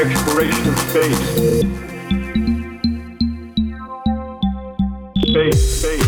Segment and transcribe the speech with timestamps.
[0.00, 1.18] exploration of space.
[5.28, 6.07] Space, space,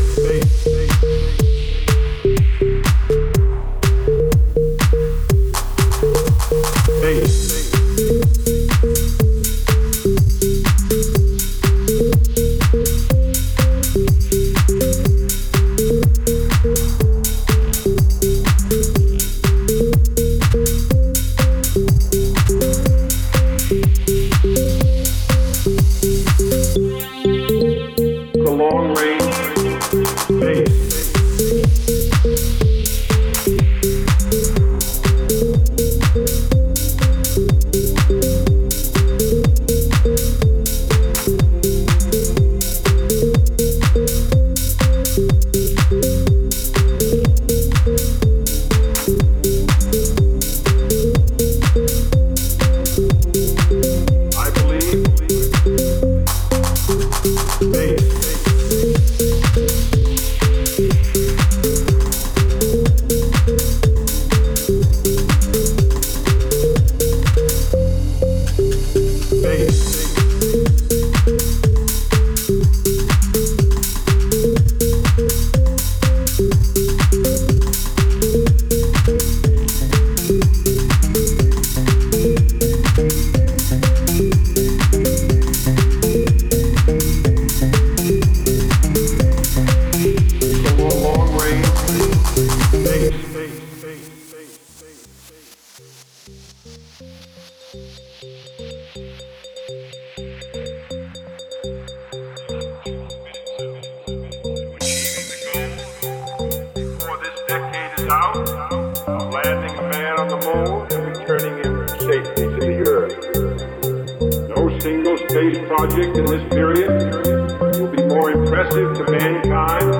[118.70, 119.94] to mankind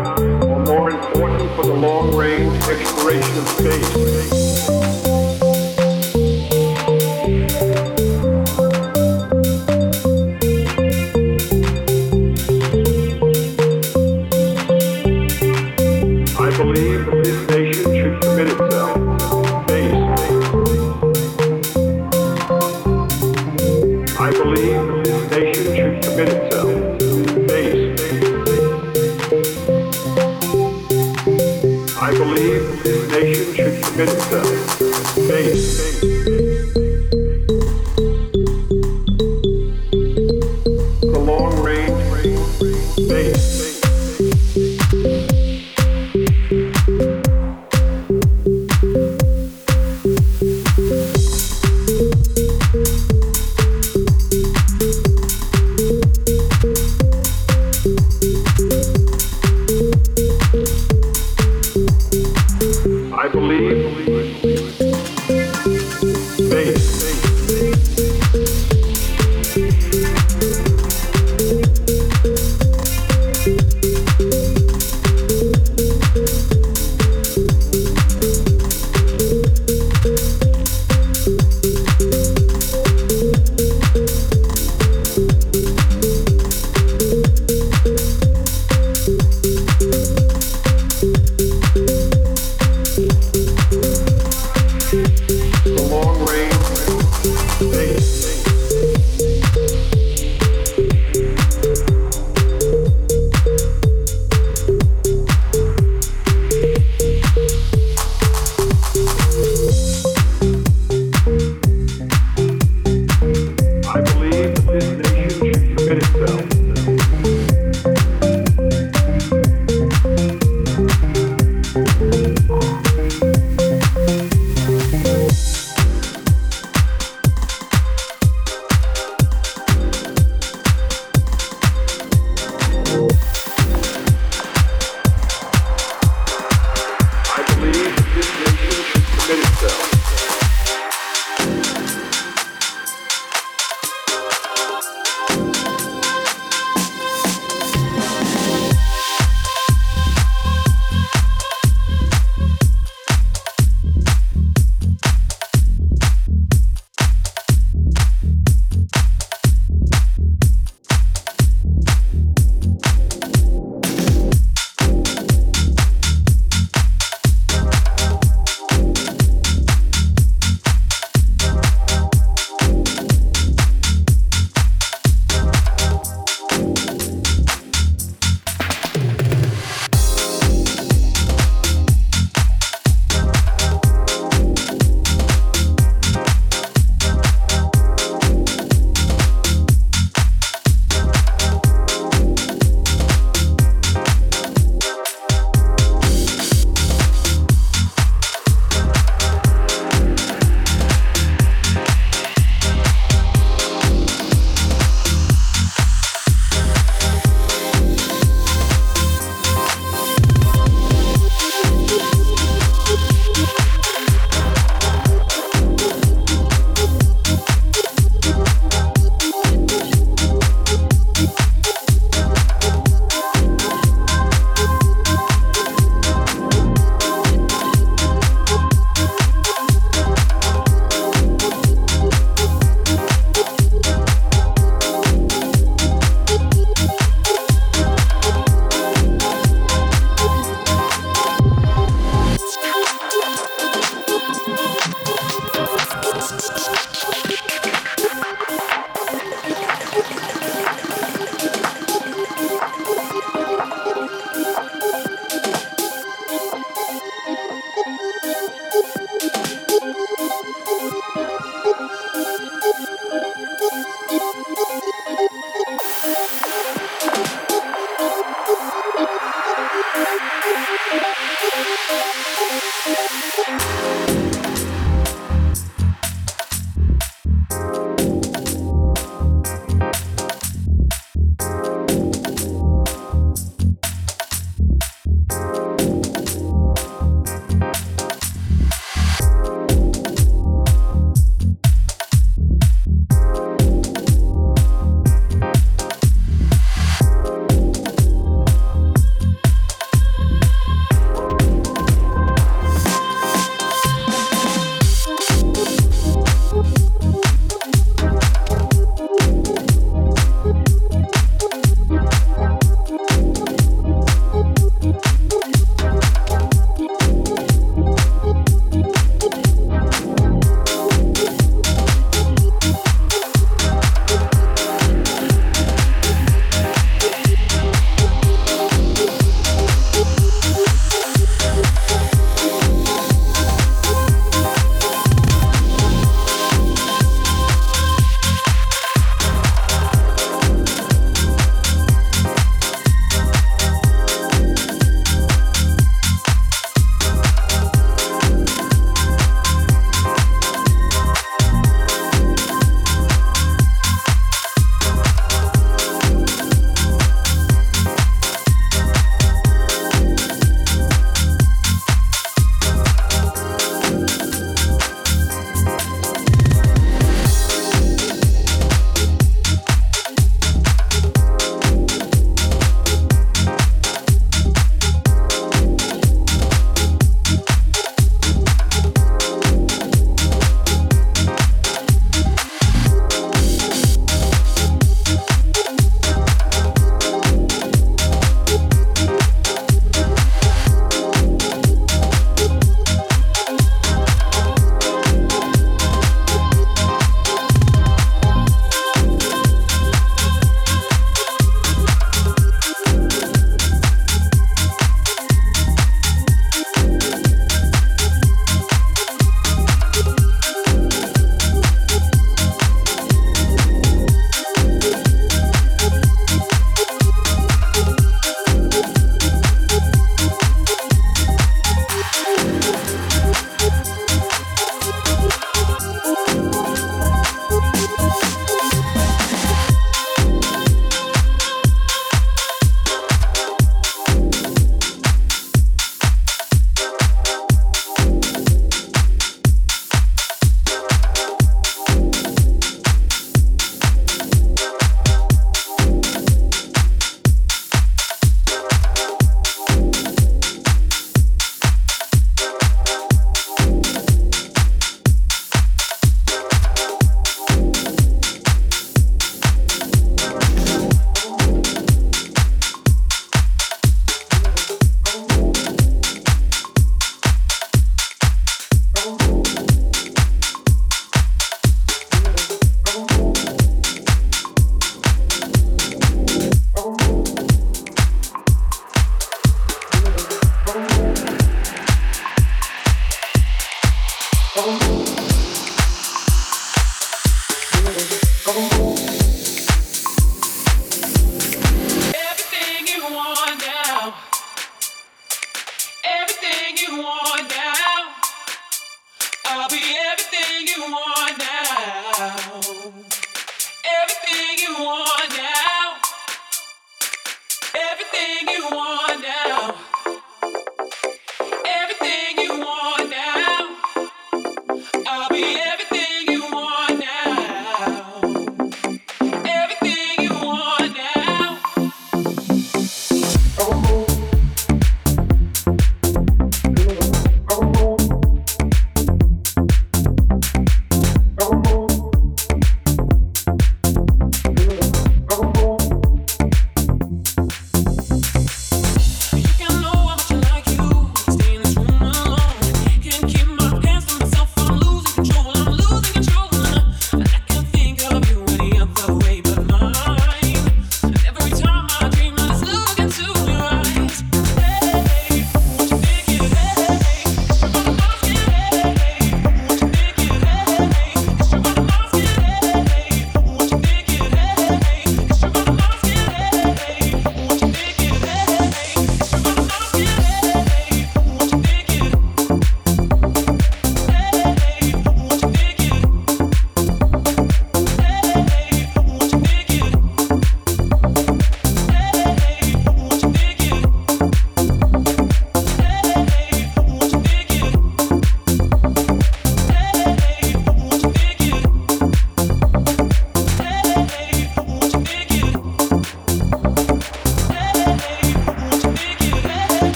[0.44, 4.09] or more important for the long range exploration of space.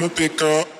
[0.00, 0.79] I'ma pick up.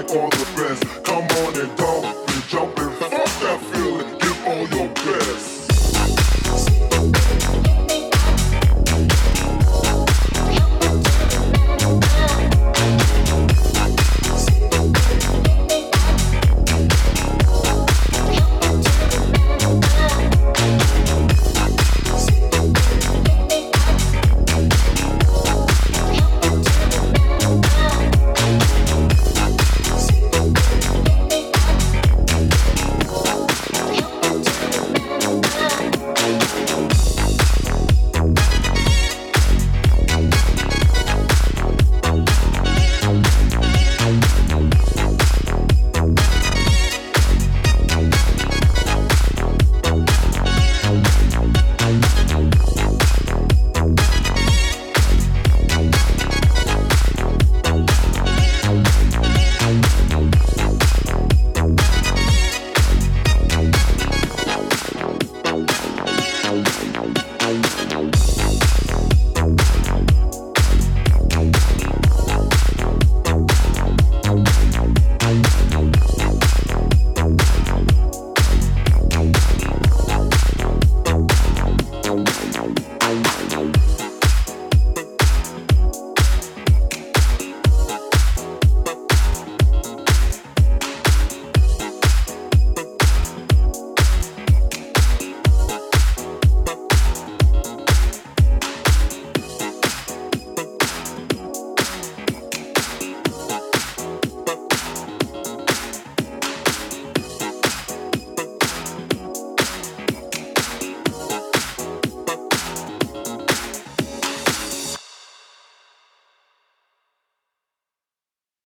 [0.00, 0.99] Illusion like all the friends.